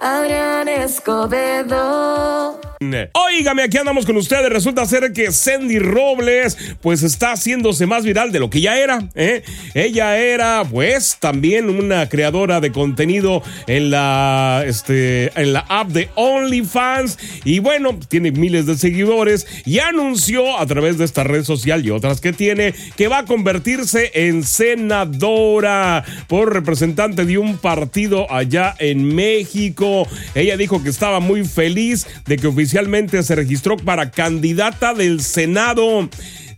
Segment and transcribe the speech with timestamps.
[0.00, 2.57] Adrián Escobedo.
[2.80, 4.50] Óigame, aquí andamos con ustedes.
[4.50, 9.08] Resulta ser que Sandy Robles, pues está haciéndose más viral de lo que ya era.
[9.16, 9.42] ¿eh?
[9.74, 16.08] Ella era, pues, también una creadora de contenido en la, este, en la app de
[16.14, 17.18] OnlyFans.
[17.44, 21.90] Y bueno, tiene miles de seguidores y anunció a través de esta red social y
[21.90, 28.76] otras que tiene que va a convertirse en senadora por representante de un partido allá
[28.78, 30.06] en México.
[30.36, 35.22] Ella dijo que estaba muy feliz de que oficialmente oficialmente se registró para candidata del
[35.22, 36.06] Senado.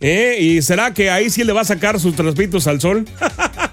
[0.01, 0.35] ¿Eh?
[0.41, 3.05] ¿Y será que ahí sí le va a sacar sus traspitos al sol?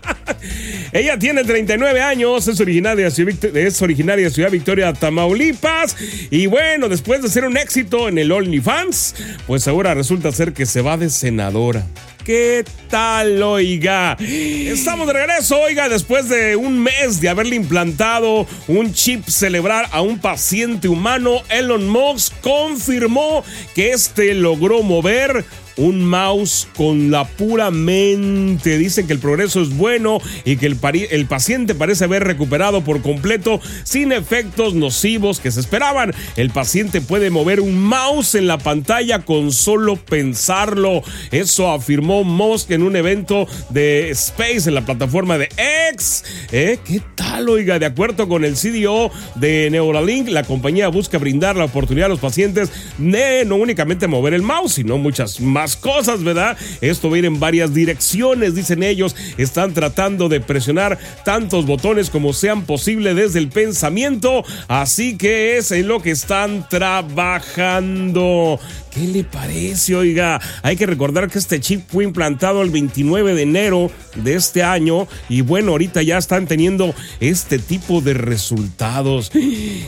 [0.92, 5.96] Ella tiene 39 años, es originaria, es originaria de Ciudad Victoria, Tamaulipas.
[6.30, 9.16] Y bueno, después de ser un éxito en el OnlyFans,
[9.48, 11.84] pues ahora resulta ser que se va de senadora.
[12.28, 14.14] ¿Qué tal, oiga?
[14.20, 20.02] Estamos de regreso, oiga, después de un mes de haberle implantado un chip cerebral a
[20.02, 23.42] un paciente humano, Elon Musk confirmó
[23.74, 25.46] que este logró mover
[25.78, 28.76] un mouse con la pura mente.
[28.76, 30.78] Dicen que el progreso es bueno y que el,
[31.10, 36.12] el, paciente parece haber recuperado por completo sin efectos nocivos que se esperaban.
[36.36, 41.02] El paciente puede mover un mouse en la pantalla con solo pensarlo.
[41.30, 45.48] Eso afirmó Musk en un evento de Space en la plataforma de
[45.92, 46.24] X.
[46.52, 46.78] ¿Eh?
[46.84, 47.78] ¿Qué tal, oiga?
[47.78, 52.20] De acuerdo con el CDO de Neuralink, la compañía busca brindar la oportunidad a los
[52.20, 56.56] pacientes de no únicamente mover el mouse, sino muchas más cosas, ¿verdad?
[56.80, 59.14] Esto va a ir en varias direcciones, dicen ellos.
[59.36, 64.44] Están tratando de presionar tantos botones como sean posible desde el pensamiento.
[64.68, 68.58] Así que es en lo que están trabajando.
[68.90, 70.40] ¿Qué le parece, oiga?
[70.62, 75.06] Hay que recordar que este chip fue implantado el 29 de enero de este año
[75.28, 79.30] y bueno, ahorita ya están teniendo este tipo de resultados.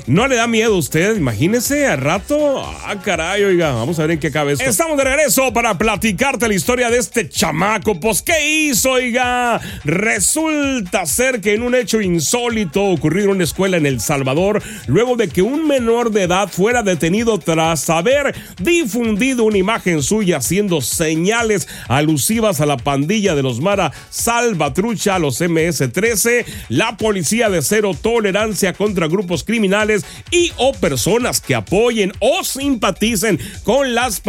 [0.06, 1.16] ¿No le da miedo a usted?
[1.16, 2.62] Imagínese a rato.
[2.62, 4.64] Ah, caray, oiga, vamos a ver en qué cabe esto.
[4.64, 7.98] Estamos de regreso para platicarte la historia de este chamaco.
[7.98, 9.60] Pues, ¿qué hizo, oiga?
[9.84, 15.16] Resulta ser que en un hecho insólito ocurrido en una escuela en El Salvador, luego
[15.16, 20.80] de que un menor de edad fuera detenido tras haber difundido una imagen suya haciendo
[20.80, 27.92] señales alusivas a la pandilla de los Mara Salvatrucha, los MS-13, la policía de cero
[28.00, 34.20] tolerancia contra grupos criminales y o personas que apoyen o simpaticen con las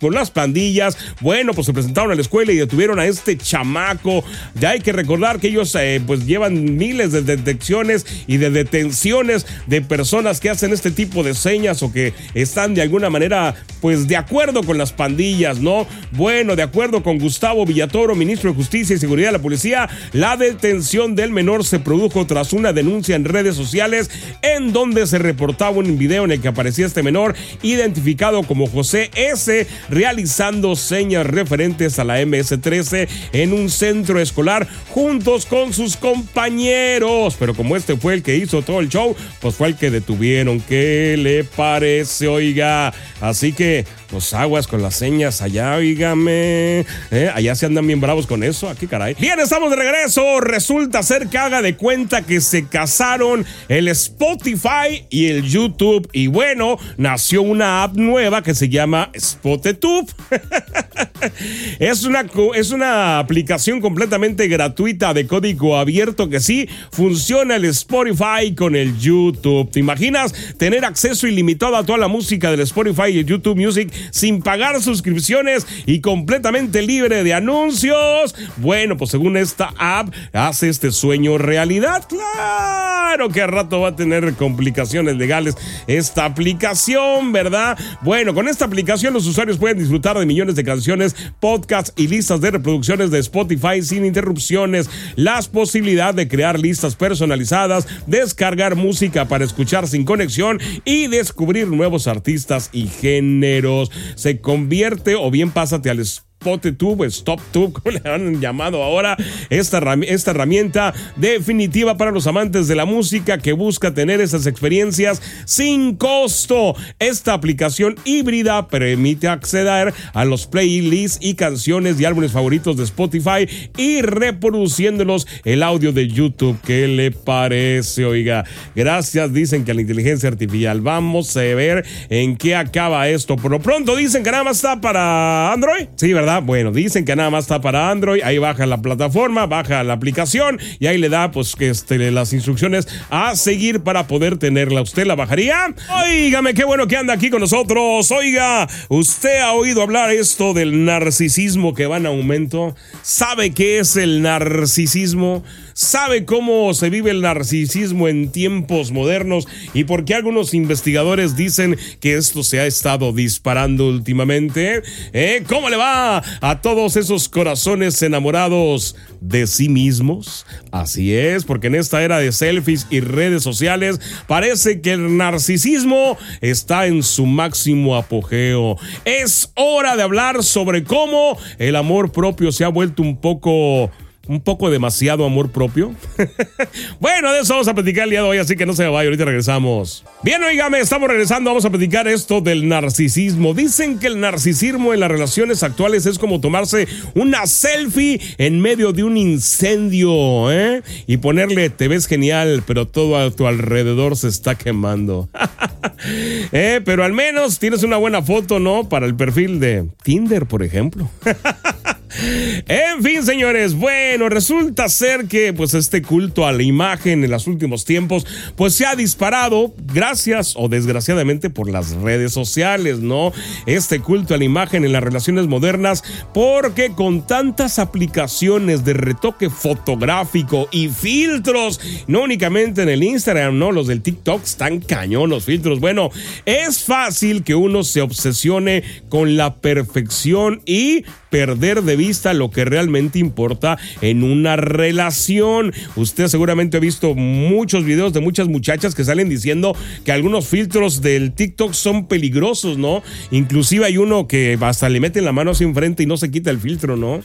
[0.00, 0.96] con las pandillas.
[1.20, 4.24] Bueno, pues se presentaron a la escuela y detuvieron a este chamaco.
[4.54, 9.46] Ya hay que recordar que ellos eh, pues llevan miles de detecciones y de detenciones
[9.66, 14.08] de personas que hacen este tipo de señas o que están de alguna manera pues
[14.08, 15.86] de acuerdo con las pandillas, ¿no?
[16.12, 20.36] Bueno, de acuerdo con Gustavo Villatoro, ministro de Justicia y Seguridad de la Policía, la
[20.36, 24.10] detención del menor se produjo tras una denuncia en redes sociales
[24.42, 29.10] en donde se reportaba un video en el que aparecía este menor identificado como José
[29.14, 37.36] S realizando señas referentes a la MS-13 en un centro escolar juntos con sus compañeros.
[37.38, 40.60] Pero como este fue el que hizo todo el show, pues fue el que detuvieron.
[40.60, 42.92] ¿Qué le parece, oiga?
[43.20, 46.80] Así que los aguas con las señas allá, oígame.
[47.10, 47.30] ¿Eh?
[47.34, 48.68] Allá se andan bien bravos con eso.
[48.68, 49.14] Aquí, caray.
[49.20, 50.40] Bien, estamos de regreso.
[50.40, 56.08] Resulta ser que haga de cuenta que se casaron el Spotify y el YouTube.
[56.12, 60.10] Y bueno, nació una app nueva que se llama SpoteTube.
[61.78, 68.54] es, una, es una aplicación completamente gratuita de código abierto que sí funciona el Spotify
[68.56, 69.70] con el YouTube.
[69.70, 73.92] ¿Te imaginas tener acceso ilimitado a toda la música del Spotify y el YouTube Music
[74.10, 78.34] sin pagar suscripciones y completamente libre de anuncios.
[78.56, 82.06] Bueno, pues según esta app hace este sueño realidad.
[82.08, 87.78] Claro que a rato va a tener complicaciones legales esta aplicación, ¿verdad?
[88.02, 92.40] Bueno, con esta aplicación los usuarios pueden disfrutar de millones de canciones, podcasts y listas
[92.40, 94.90] de reproducciones de Spotify sin interrupciones.
[95.16, 102.06] Las posibilidades de crear listas personalizadas, descargar música para escuchar sin conexión y descubrir nuevos
[102.06, 106.00] artistas y géneros se convierte o bien pásate al
[106.40, 109.16] SpotTube, StopTube, como le han llamado ahora,
[109.50, 115.20] esta, esta herramienta definitiva para los amantes de la música que busca tener esas experiencias
[115.44, 116.76] sin costo.
[117.00, 123.48] Esta aplicación híbrida permite acceder a los playlists y canciones y álbumes favoritos de Spotify
[123.76, 126.58] y reproduciéndolos el audio de YouTube.
[126.64, 128.04] ¿Qué le parece?
[128.04, 128.44] Oiga,
[128.76, 130.80] gracias, dicen que a la inteligencia artificial.
[130.82, 133.36] Vamos a ver en qué acaba esto.
[133.36, 135.88] Por lo pronto dicen que nada más está para Android.
[135.96, 136.27] Sí, ¿verdad?
[136.36, 140.60] Bueno, dicen que nada más está para Android, ahí baja la plataforma, baja la aplicación
[140.78, 144.82] y ahí le da pues este, las instrucciones a seguir para poder tenerla.
[144.82, 145.74] ¿Usted la bajaría?
[146.04, 148.10] Óigame, qué bueno que anda aquí con nosotros.
[148.10, 152.76] Oiga, ¿usted ha oído hablar esto del narcisismo que va en aumento?
[153.02, 155.42] ¿Sabe qué es el narcisismo?
[155.80, 161.78] ¿Sabe cómo se vive el narcisismo en tiempos modernos y por qué algunos investigadores dicen
[162.00, 164.82] que esto se ha estado disparando últimamente?
[165.12, 165.44] ¿Eh?
[165.48, 170.46] ¿Cómo le va a todos esos corazones enamorados de sí mismos?
[170.72, 176.18] Así es, porque en esta era de selfies y redes sociales parece que el narcisismo
[176.40, 178.78] está en su máximo apogeo.
[179.04, 183.92] Es hora de hablar sobre cómo el amor propio se ha vuelto un poco
[184.28, 185.92] un poco demasiado amor propio.
[187.00, 189.08] bueno, de eso vamos a platicar el día de hoy, así que no se vaya,
[189.08, 190.04] ahorita regresamos.
[190.22, 193.54] Bien, oígame, estamos regresando, vamos a platicar esto del narcisismo.
[193.54, 198.92] Dicen que el narcisismo en las relaciones actuales es como tomarse una selfie en medio
[198.92, 200.82] de un incendio, ¿eh?
[201.06, 205.28] Y ponerle, te ves genial, pero todo a tu alrededor se está quemando.
[206.52, 206.80] ¿Eh?
[206.84, 208.88] Pero al menos tienes una buena foto, ¿no?
[208.88, 211.10] Para el perfil de Tinder, por ejemplo.
[212.20, 217.46] En fin, señores, bueno, resulta ser que pues este culto a la imagen en los
[217.46, 218.26] últimos tiempos
[218.56, 223.32] pues se ha disparado gracias o desgraciadamente por las redes sociales, ¿no?
[223.66, 226.02] Este culto a la imagen en las relaciones modernas
[226.34, 233.70] porque con tantas aplicaciones de retoque fotográfico y filtros, no únicamente en el Instagram, ¿no?
[233.70, 235.78] Los del TikTok están cañón los filtros.
[235.78, 236.10] Bueno,
[236.46, 242.64] es fácil que uno se obsesione con la perfección y perder de vista lo que
[242.64, 245.72] realmente importa en una relación.
[245.96, 251.02] Usted seguramente ha visto muchos videos de muchas muchachas que salen diciendo que algunos filtros
[251.02, 253.02] del TikTok son peligrosos, ¿no?
[253.30, 256.50] Inclusive hay uno que hasta le meten la mano hacia enfrente y no se quita
[256.50, 257.20] el filtro, ¿no?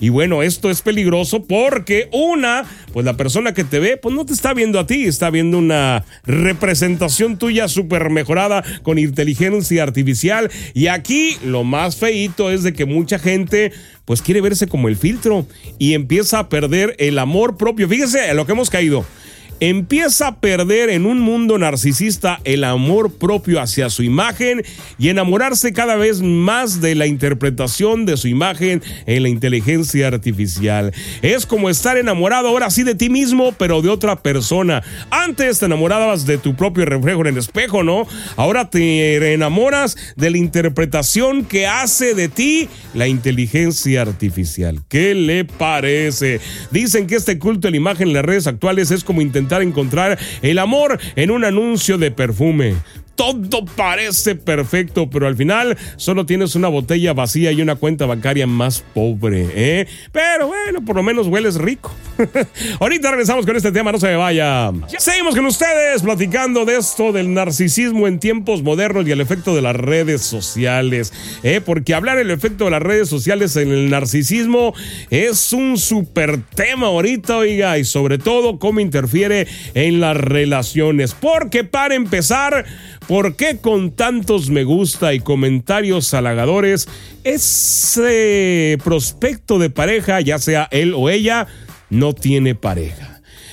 [0.00, 4.24] Y bueno, esto es peligroso porque una, pues la persona que te ve, pues no
[4.24, 10.50] te está viendo a ti, está viendo una representación tuya súper mejorada con inteligencia artificial.
[10.74, 13.72] Y aquí lo más feito es de que mucha gente
[14.08, 15.44] pues quiere verse como el filtro
[15.78, 17.86] y empieza a perder el amor propio.
[17.86, 19.04] Fíjese a lo que hemos caído
[19.60, 24.62] empieza a perder en un mundo narcisista el amor propio hacia su imagen
[24.98, 30.92] y enamorarse cada vez más de la interpretación de su imagen en la inteligencia artificial.
[31.22, 34.82] Es como estar enamorado ahora sí de ti mismo, pero de otra persona.
[35.10, 38.06] Antes te enamorabas de tu propio reflejo en el espejo, ¿no?
[38.36, 44.82] Ahora te enamoras de la interpretación que hace de ti la inteligencia artificial.
[44.88, 46.40] ¿Qué le parece?
[46.70, 50.18] Dicen que este culto a la imagen en las redes actuales es como intentar encontrar
[50.42, 52.74] el amor en un anuncio de perfume
[53.18, 58.46] todo parece perfecto, pero al final solo tienes una botella vacía y una cuenta bancaria
[58.46, 59.88] más pobre, ¿eh?
[60.12, 61.92] Pero bueno, por lo menos hueles rico.
[62.80, 64.70] Ahorita regresamos con este tema, no se me vaya.
[64.98, 69.62] Seguimos con ustedes platicando de esto del narcisismo en tiempos modernos y el efecto de
[69.62, 71.12] las redes sociales,
[71.42, 71.60] ¿eh?
[71.60, 74.74] Porque hablar el efecto de las redes sociales en el narcisismo
[75.10, 81.14] es un super tema ahorita, oiga, y sobre todo cómo interfiere en las relaciones.
[81.14, 82.64] Porque para empezar,
[83.08, 86.86] ¿Por qué con tantos me gusta y comentarios halagadores
[87.24, 91.46] ese prospecto de pareja, ya sea él o ella,
[91.88, 93.07] no tiene pareja?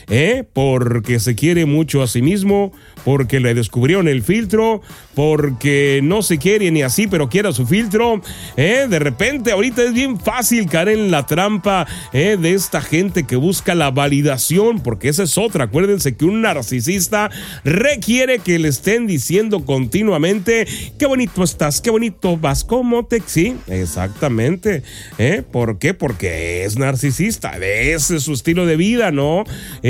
[0.09, 0.43] ¿Eh?
[0.53, 2.71] Porque se quiere mucho a sí mismo,
[3.03, 4.81] porque le descubrieron el filtro,
[5.15, 8.21] porque no se quiere ni así, pero quiera su filtro.
[8.57, 8.87] ¿eh?
[8.89, 12.37] De repente, ahorita es bien fácil caer en la trampa ¿eh?
[12.39, 15.65] de esta gente que busca la validación, porque esa es otra.
[15.65, 17.31] Acuérdense que un narcisista
[17.63, 20.67] requiere que le estén diciendo continuamente,
[20.99, 23.21] qué bonito estás, qué bonito vas, cómo te...
[23.25, 24.83] Sí, exactamente.
[25.17, 25.43] ¿eh?
[25.49, 25.93] ¿Por qué?
[25.93, 29.45] Porque es narcisista, ese es su estilo de vida, ¿no?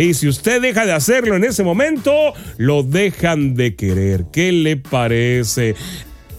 [0.05, 2.11] Y si usted deja de hacerlo en ese momento,
[2.57, 4.25] lo deja dejan de querer.
[4.31, 5.73] ¿Qué le parece?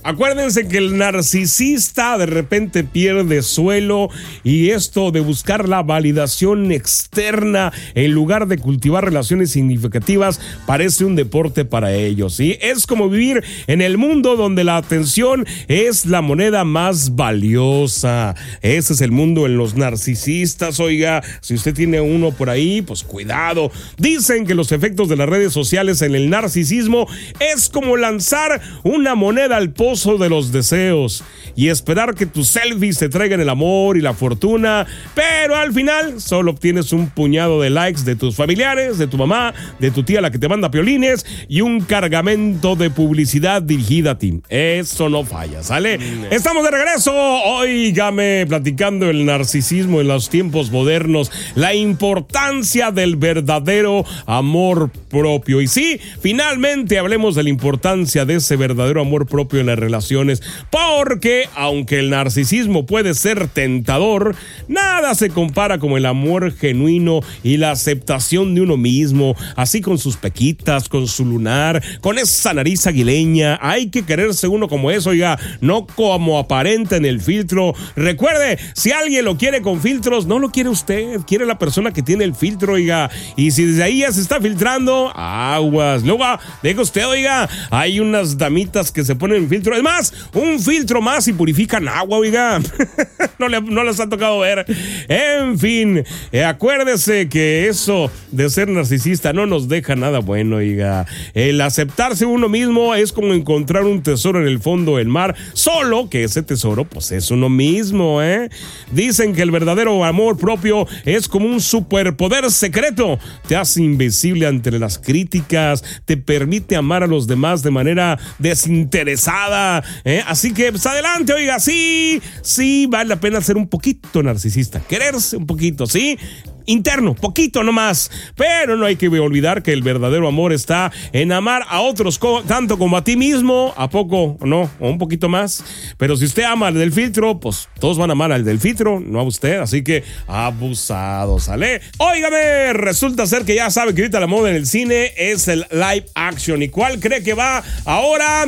[0.06, 4.08] Acuérdense que el narcisista de repente pierde suelo
[4.44, 11.16] y esto de buscar la validación externa en lugar de cultivar relaciones significativas parece un
[11.16, 12.36] deporte para ellos.
[12.36, 12.56] ¿sí?
[12.60, 18.36] Es como vivir en el mundo donde la atención es la moneda más valiosa.
[18.62, 20.78] Ese es el mundo en los narcisistas.
[20.78, 23.72] Oiga, si usted tiene uno por ahí, pues cuidado.
[23.98, 27.08] Dicen que los efectos de las redes sociales en el narcisismo
[27.40, 31.24] es como lanzar una moneda al pozo de los deseos
[31.56, 36.20] y esperar que tus selfies te traigan el amor y la fortuna, pero al final
[36.20, 40.20] solo obtienes un puñado de likes de tus familiares, de tu mamá, de tu tía
[40.20, 44.42] la que te manda piolines y un cargamento de publicidad dirigida a ti.
[44.50, 45.98] Eso no falla, ¿sale?
[46.30, 47.12] Estamos de regreso.
[47.14, 55.62] Óigame, platicando el narcisismo en los tiempos modernos, la importancia del verdadero amor propio.
[55.62, 60.42] Y sí, finalmente hablemos de la importancia de ese verdadero amor propio en las relaciones,
[60.70, 64.34] porque aunque el narcisismo puede ser tentador,
[64.66, 69.98] nada se compara como el amor genuino y la aceptación de uno mismo, así con
[69.98, 73.58] sus pequitas, con su lunar, con esa nariz aguileña.
[73.62, 77.74] Hay que quererse uno como eso, oiga, no como aparenta en el filtro.
[77.94, 82.02] Recuerde, si alguien lo quiere con filtros, no lo quiere usted, quiere la persona que
[82.02, 83.08] tiene el filtro, oiga.
[83.36, 86.02] Y si desde ahí ya se está filtrando, aguas.
[86.02, 86.24] Luego,
[86.62, 89.75] deja usted, oiga, hay unas damitas que se ponen en filtro.
[89.76, 92.60] Es más, un filtro más y purifican agua, oiga.
[93.38, 94.64] no, le, no les ha tocado ver.
[95.08, 101.06] En fin, eh, acuérdese que eso de ser narcisista no nos deja nada bueno, oiga.
[101.34, 106.08] El aceptarse uno mismo es como encontrar un tesoro en el fondo del mar, solo
[106.08, 108.50] que ese tesoro pues es uno mismo, ¿eh?
[108.92, 113.18] Dicen que el verdadero amor propio es como un superpoder secreto.
[113.48, 119.65] Te hace invisible ante las críticas, te permite amar a los demás de manera desinteresada,
[120.04, 120.22] ¿eh?
[120.26, 125.36] Así que pues adelante, oiga, sí, sí, vale la pena ser un poquito narcisista, quererse
[125.36, 126.18] un poquito, ¿sí?
[126.66, 128.10] interno, poquito nomás.
[128.34, 132.78] Pero no hay que olvidar que el verdadero amor está en amar a otros tanto
[132.78, 135.64] como a ti mismo, a poco, no, o un poquito más.
[135.96, 139.00] Pero si usted ama al del filtro, pues todos van a amar al del filtro,
[139.00, 139.60] no a usted.
[139.60, 141.80] Así que abusado, ¿sale?
[141.98, 145.66] Óigame, resulta ser que ya sabe que ahorita la moda en el cine es el
[145.70, 146.62] live action.
[146.62, 148.44] ¿Y cuál cree que va ahora?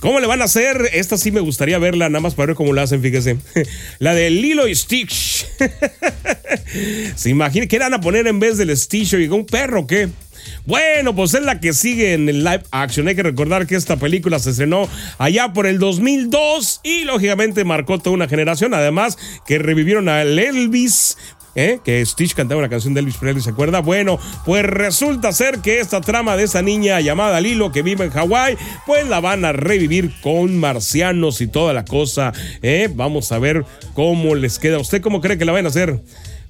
[0.00, 0.90] ¿Cómo le van a hacer?
[0.92, 3.38] Esta sí me gustaría verla, nada más para ver cómo la hacen, fíjese.
[3.98, 5.46] La de Lilo y Stitch.
[7.16, 9.14] ¿Se imagina qué eran a poner en vez del Stitch?
[9.14, 10.08] y un perro o qué?
[10.64, 13.08] Bueno, pues es la que sigue en el live action.
[13.08, 14.88] Hay que recordar que esta película se estrenó
[15.18, 18.74] allá por el 2002 y lógicamente marcó toda una generación.
[18.74, 21.16] Además que revivieron a Elvis
[21.56, 21.80] ¿eh?
[21.82, 23.80] que Stitch cantaba una canción de Elvis Presley, ¿se acuerda?
[23.80, 28.10] Bueno, pues resulta ser que esta trama de esa niña llamada Lilo que vive en
[28.10, 32.32] Hawái, pues la van a revivir con marcianos y toda la cosa.
[32.62, 32.88] ¿eh?
[32.94, 34.78] Vamos a ver cómo les queda.
[34.78, 36.00] ¿Usted cómo cree que la van a hacer?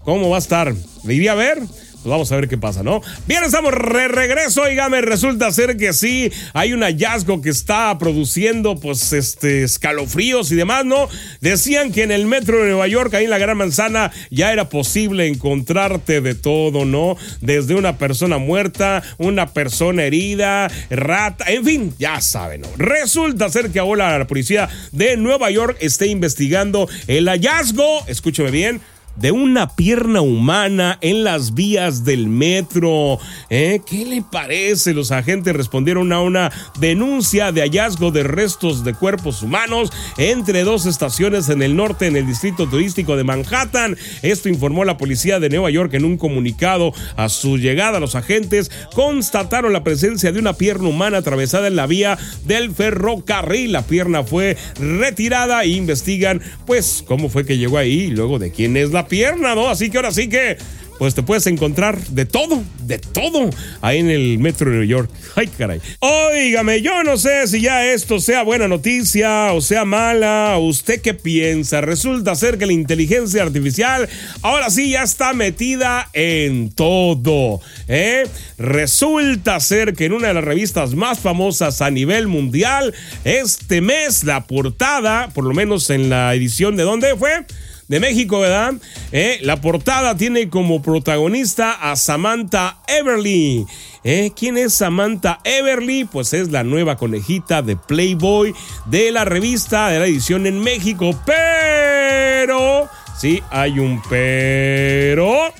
[0.04, 0.74] ¿Cómo va a estar?
[1.04, 1.58] ¿Le iría a ver?
[2.06, 3.02] Pues vamos a ver qué pasa, ¿no?
[3.26, 4.62] Bien, estamos de regreso.
[4.88, 10.54] me resulta ser que sí, hay un hallazgo que está produciendo, pues, este, escalofríos y
[10.54, 11.08] demás, ¿no?
[11.40, 14.68] Decían que en el metro de Nueva York, ahí en la Gran Manzana, ya era
[14.68, 17.16] posible encontrarte de todo, ¿no?
[17.40, 22.68] Desde una persona muerta, una persona herida, rata, en fin, ya saben, ¿no?
[22.76, 28.80] Resulta ser que ahora la policía de Nueva York está investigando el hallazgo, escúcheme bien,
[29.16, 33.18] de una pierna humana en las vías del metro.
[33.50, 33.80] ¿Eh?
[33.86, 34.94] ¿Qué le parece?
[34.94, 40.86] Los agentes respondieron a una denuncia de hallazgo de restos de cuerpos humanos entre dos
[40.86, 43.96] estaciones en el norte en el distrito turístico de Manhattan.
[44.22, 46.92] Esto informó la policía de Nueva York en un comunicado.
[47.16, 51.86] A su llegada, los agentes constataron la presencia de una pierna humana atravesada en la
[51.86, 53.72] vía del ferrocarril.
[53.72, 58.50] La pierna fue retirada e investigan, pues, cómo fue que llegó ahí y luego de
[58.50, 59.68] quién es la pierna, ¿no?
[59.68, 60.56] Así que ahora sí que
[60.98, 63.50] pues te puedes encontrar de todo, de todo,
[63.82, 65.10] ahí en el metro de New York.
[65.34, 65.80] Ay, caray.
[66.00, 70.56] Óigame, yo no sé si ya esto sea buena noticia o sea mala.
[70.58, 71.80] ¿Usted qué piensa?
[71.80, 74.08] Resulta ser que la inteligencia artificial
[74.42, 77.60] ahora sí ya está metida en todo.
[77.88, 78.24] ¿eh?
[78.58, 82.94] Resulta ser que en una de las revistas más famosas a nivel mundial,
[83.24, 87.44] este mes la portada, por lo menos en la edición de dónde fue,
[87.88, 88.74] de México, ¿verdad?
[89.12, 93.64] Eh, la portada tiene como protagonista a Samantha Everly.
[94.02, 96.04] Eh, ¿Quién es Samantha Everly?
[96.04, 98.54] Pues es la nueva conejita de Playboy
[98.86, 101.10] de la revista de la edición en México.
[101.24, 102.88] Pero,
[103.18, 105.52] sí, hay un pero.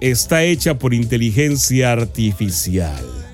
[0.00, 3.33] Está hecha por inteligencia artificial.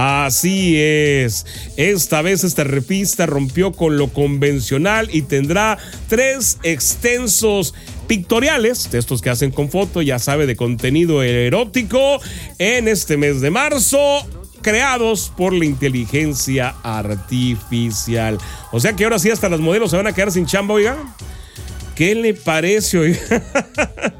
[0.00, 1.44] Así es.
[1.76, 5.76] Esta vez esta revista rompió con lo convencional y tendrá
[6.06, 7.74] tres extensos
[8.06, 12.20] pictoriales, de estos que hacen con foto, ya sabe, de contenido erótico,
[12.60, 13.98] en este mes de marzo
[14.62, 18.38] creados por la inteligencia artificial.
[18.70, 20.96] O sea que ahora sí hasta los modelos se van a quedar sin chamba, oiga.
[21.96, 23.18] ¿Qué le parece, oiga?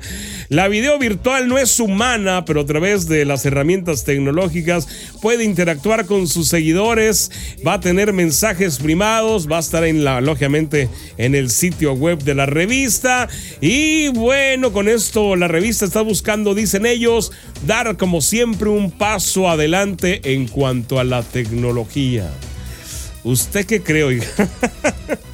[0.49, 4.89] La video virtual no es humana, pero a través de las herramientas tecnológicas
[5.21, 7.31] puede interactuar con sus seguidores,
[7.67, 10.89] va a tener mensajes primados, va a estar en la, lógicamente
[11.19, 13.29] en el sitio web de la revista.
[13.61, 17.31] Y bueno, con esto la revista está buscando, dicen ellos,
[17.67, 22.33] dar como siempre un paso adelante en cuanto a la tecnología.
[23.23, 24.27] ¿Usted qué cree, oiga?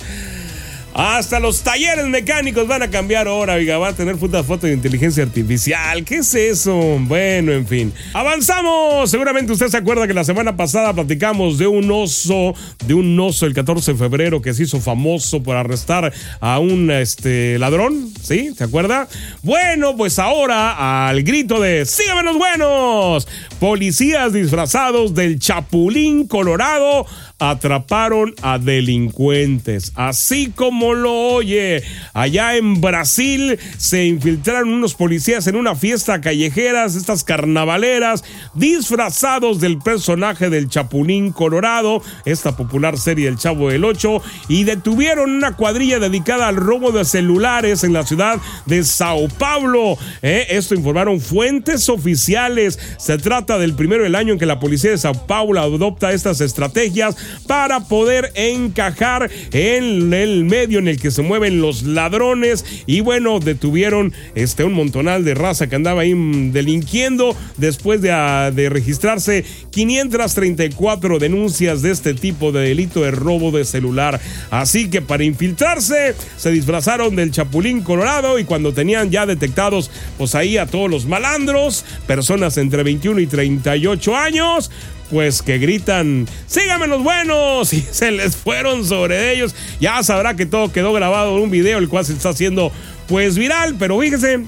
[0.94, 4.74] Hasta los talleres mecánicos van a cambiar ahora, oiga, va a tener puta foto de
[4.74, 6.04] inteligencia artificial.
[6.04, 6.72] ¿Qué es eso?
[7.00, 7.92] Bueno, en fin.
[8.12, 9.10] Avanzamos.
[9.10, 12.54] Seguramente usted se acuerda que la semana pasada platicamos de un oso,
[12.86, 16.88] de un oso el 14 de febrero que se hizo famoso por arrestar a un
[16.92, 18.54] este, ladrón, ¿sí?
[18.56, 19.08] ¿Se acuerda?
[19.42, 23.26] Bueno, pues ahora al grito de ¡Síganme los buenos!
[23.58, 27.04] Policías disfrazados del Chapulín Colorado
[27.50, 29.92] atraparon a delincuentes.
[29.94, 31.82] Así como lo oye,
[32.12, 38.24] allá en Brasil se infiltraron unos policías en una fiesta callejera, estas carnavaleras,
[38.54, 45.30] disfrazados del personaje del Chapulín Colorado, esta popular serie El Chavo del Ocho, y detuvieron
[45.30, 49.96] una cuadrilla dedicada al robo de celulares en la ciudad de Sao Paulo.
[50.22, 52.78] Eh, esto informaron fuentes oficiales.
[52.98, 56.40] Se trata del primero del año en que la policía de Sao Paulo adopta estas
[56.40, 63.00] estrategias para poder encajar en el medio en el que se mueven los ladrones y
[63.00, 66.14] bueno, detuvieron este un montonal de raza que andaba ahí
[66.52, 73.50] delinquiendo después de, ah, de registrarse 534 denuncias de este tipo de delito de robo
[73.50, 74.20] de celular.
[74.50, 80.34] Así que para infiltrarse se disfrazaron del Chapulín Colorado y cuando tenían ya detectados pues
[80.34, 84.70] ahí a todos los malandros, personas entre 21 y 38 años,
[85.14, 89.54] pues que gritan, síganme los buenos, y se les fueron sobre ellos.
[89.80, 92.73] Ya sabrá que todo quedó grabado en un video, el cual se está haciendo
[93.06, 94.40] pues viral, pero fíjense,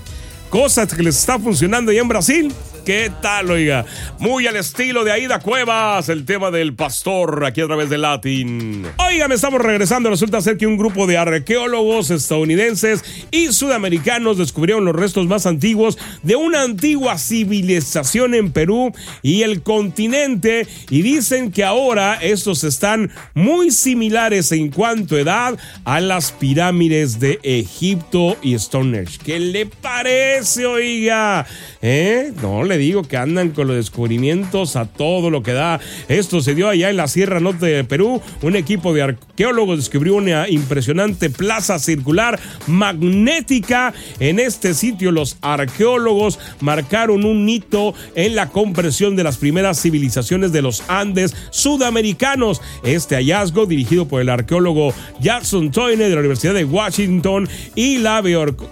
[0.51, 2.53] cosas que les está funcionando ya en Brasil.
[2.87, 3.85] ¿Qué tal, oiga?
[4.21, 8.87] Muy al estilo de Aida Cuevas, el tema del pastor aquí a través de Latin.
[9.05, 10.09] Oiga, me estamos regresando.
[10.09, 15.99] Resulta ser que un grupo de arqueólogos estadounidenses y sudamericanos descubrieron los restos más antiguos
[16.23, 23.11] de una antigua civilización en Perú y el continente y dicen que ahora estos están
[23.35, 29.19] muy similares en cuanto a edad a las pirámides de Egipto y Stonehenge.
[29.25, 31.49] ¿Qué le parece, oiga?
[31.83, 32.33] ¿Eh?
[32.40, 35.80] No le digo que andan con los descubrimientos a todo lo que da.
[36.09, 38.21] Esto se dio allá en la Sierra Norte de Perú.
[38.42, 43.95] Un equipo de arqueólogos descubrió una impresionante plaza circular magnética.
[44.21, 50.52] En este sitio los arqueólogos marcaron un hito en la compresión de las primeras civilizaciones
[50.52, 52.60] de los Andes sudamericanos.
[52.82, 58.23] Este hallazgo, dirigido por el arqueólogo Jackson Toyne de la Universidad de Washington y la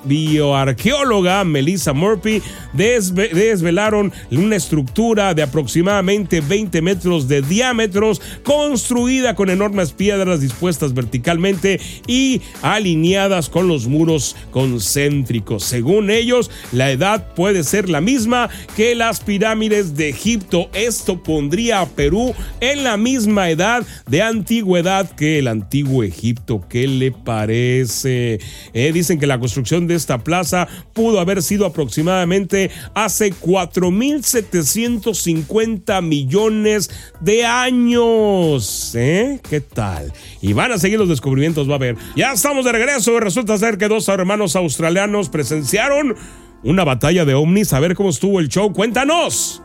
[0.04, 9.92] bioarqueóloga Melissa Murphy, desvelaron una estructura de aproximadamente 20 metros de diámetros, construida con enormes
[9.92, 15.64] piedras dispuestas verticalmente y alineadas con los muros concéntricos.
[15.64, 20.68] Según ellos, la edad puede ser la misma que las pirámides de Egipto.
[20.72, 26.64] Esto pondría a Perú en la misma edad de antigüedad que el antiguo Egipto.
[26.68, 28.40] ¿Qué le parece?
[28.72, 36.02] Eh, dicen que la construcción de esta plaza pudo haber sido aproximadamente hace cuatro 4.750
[36.02, 38.94] millones de años.
[38.94, 39.40] ¿Eh?
[39.48, 40.12] ¿Qué tal?
[40.40, 41.96] Y van a seguir los descubrimientos, va a ver.
[42.16, 43.20] Ya estamos de regreso.
[43.20, 46.16] Resulta ser que dos hermanos australianos presenciaron
[46.62, 47.72] una batalla de ovnis.
[47.72, 48.72] A ver cómo estuvo el show.
[48.72, 49.62] Cuéntanos.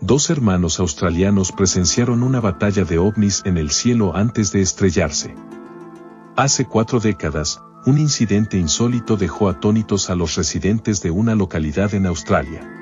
[0.00, 5.34] Dos hermanos australianos presenciaron una batalla de ovnis en el cielo antes de estrellarse.
[6.36, 12.06] Hace cuatro décadas, un incidente insólito dejó atónitos a los residentes de una localidad en
[12.06, 12.79] Australia.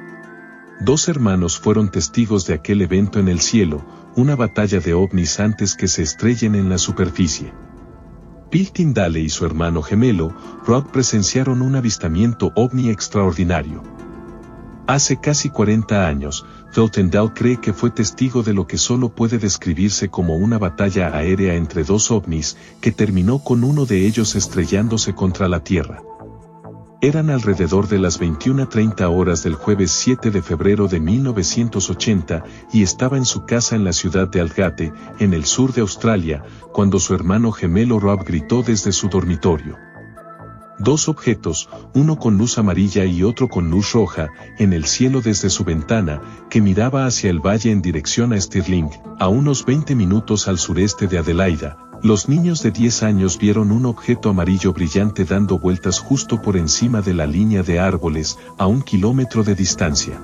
[0.80, 5.74] Dos hermanos fueron testigos de aquel evento en el cielo, una batalla de ovnis antes
[5.74, 7.52] que se estrellen en la superficie.
[8.50, 10.32] Bill Tyndale y su hermano gemelo,
[10.64, 13.82] Rod presenciaron un avistamiento ovni extraordinario.
[14.86, 16.46] Hace casi 40 años,
[16.92, 21.56] Tyndall cree que fue testigo de lo que solo puede describirse como una batalla aérea
[21.56, 26.02] entre dos ovnis, que terminó con uno de ellos estrellándose contra la Tierra.
[27.00, 33.16] Eran alrededor de las 21.30 horas del jueves 7 de febrero de 1980 y estaba
[33.16, 37.14] en su casa en la ciudad de Algate, en el sur de Australia, cuando su
[37.14, 39.87] hermano gemelo Rob gritó desde su dormitorio.
[40.78, 45.50] Dos objetos, uno con luz amarilla y otro con luz roja, en el cielo desde
[45.50, 48.88] su ventana, que miraba hacia el valle en dirección a Stirling,
[49.18, 51.76] a unos 20 minutos al sureste de Adelaida.
[52.00, 57.02] Los niños de 10 años vieron un objeto amarillo brillante dando vueltas justo por encima
[57.02, 60.20] de la línea de árboles, a un kilómetro de distancia.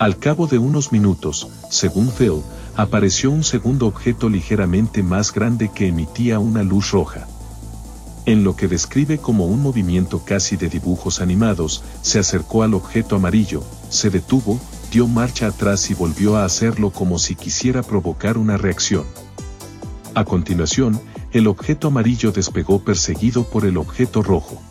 [0.00, 2.42] Al cabo de unos minutos, según Phil,
[2.74, 7.28] apareció un segundo objeto ligeramente más grande que emitía una luz roja.
[8.24, 13.16] En lo que describe como un movimiento casi de dibujos animados, se acercó al objeto
[13.16, 14.60] amarillo, se detuvo,
[14.92, 19.04] dio marcha atrás y volvió a hacerlo como si quisiera provocar una reacción.
[20.14, 21.00] A continuación,
[21.32, 24.62] el objeto amarillo despegó perseguido por el objeto rojo.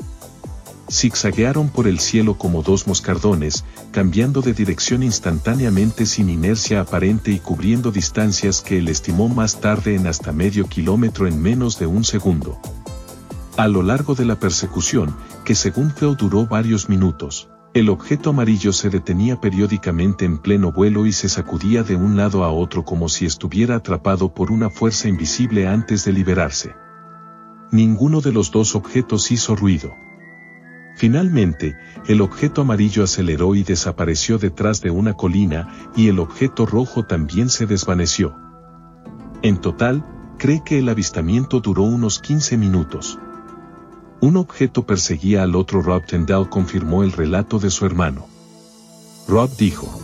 [0.90, 7.40] Zigzaguearon por el cielo como dos moscardones, cambiando de dirección instantáneamente sin inercia aparente y
[7.40, 12.04] cubriendo distancias que él estimó más tarde en hasta medio kilómetro en menos de un
[12.04, 12.60] segundo.
[13.58, 18.72] A lo largo de la persecución, que según Theo duró varios minutos, el objeto amarillo
[18.72, 23.10] se detenía periódicamente en pleno vuelo y se sacudía de un lado a otro como
[23.10, 26.76] si estuviera atrapado por una fuerza invisible antes de liberarse.
[27.72, 29.94] Ninguno de los dos objetos hizo ruido.
[30.96, 31.76] Finalmente,
[32.08, 37.50] el objeto amarillo aceleró y desapareció detrás de una colina, y el objeto rojo también
[37.50, 38.36] se desvaneció.
[39.42, 40.06] En total,
[40.38, 43.18] cree que el avistamiento duró unos 15 minutos.
[44.22, 48.28] Un objeto perseguía al otro Rob Tendall confirmó el relato de su hermano.
[49.28, 50.00] Rob dijo,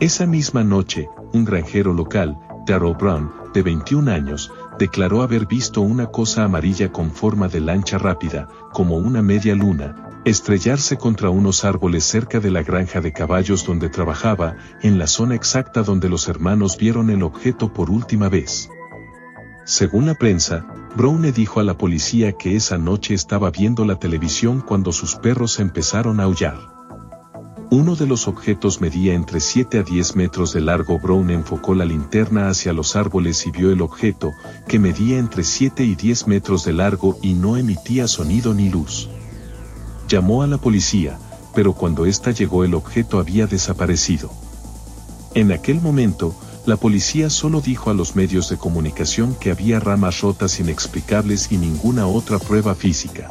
[0.00, 6.06] esa misma noche, un granjero local, Darrow Brown, de 21 años, declaró haber visto una
[6.06, 12.04] cosa amarilla con forma de lancha rápida, como una media luna, estrellarse contra unos árboles
[12.04, 16.78] cerca de la granja de caballos donde trabajaba, en la zona exacta donde los hermanos
[16.78, 18.70] vieron el objeto por última vez.
[19.66, 24.60] Según la prensa, Browne dijo a la policía que esa noche estaba viendo la televisión
[24.60, 26.58] cuando sus perros empezaron a aullar.
[27.70, 30.98] Uno de los objetos medía entre 7 a 10 metros de largo.
[30.98, 34.32] Brown enfocó la linterna hacia los árboles y vio el objeto,
[34.66, 39.10] que medía entre 7 y 10 metros de largo y no emitía sonido ni luz.
[40.08, 41.18] Llamó a la policía,
[41.54, 44.30] pero cuando ésta llegó el objeto había desaparecido.
[45.34, 46.34] En aquel momento,
[46.68, 51.56] la policía solo dijo a los medios de comunicación que había ramas rotas inexplicables y
[51.56, 53.26] ninguna otra prueba física.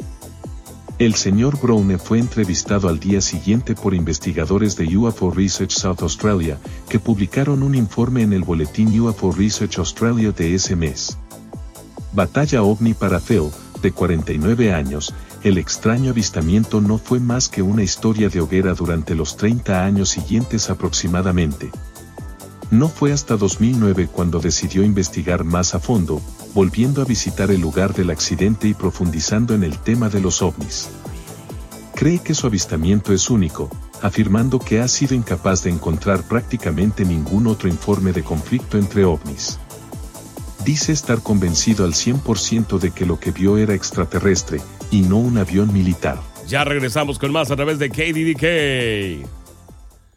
[0.98, 6.58] El señor Browne fue entrevistado al día siguiente por investigadores de UFO Research South Australia,
[6.88, 11.16] que publicaron un informe en el boletín UFO Research Australia de ese mes.
[12.12, 17.84] Batalla OVNI para Theo, de 49 años, el extraño avistamiento no fue más que una
[17.84, 21.70] historia de hoguera durante los 30 años siguientes aproximadamente.
[22.70, 26.20] No fue hasta 2009 cuando decidió investigar más a fondo,
[26.54, 30.90] volviendo a visitar el lugar del accidente y profundizando en el tema de los ovnis.
[31.94, 33.70] Cree que su avistamiento es único,
[34.02, 39.58] afirmando que ha sido incapaz de encontrar prácticamente ningún otro informe de conflicto entre ovnis.
[40.62, 45.38] Dice estar convencido al 100% de que lo que vio era extraterrestre, y no un
[45.38, 46.20] avión militar.
[46.46, 49.37] Ya regresamos con más a través de KDDK.